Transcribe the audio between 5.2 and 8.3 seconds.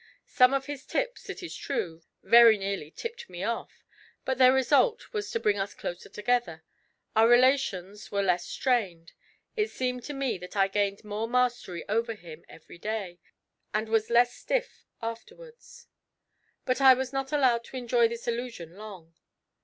to bring us closer together; our relations were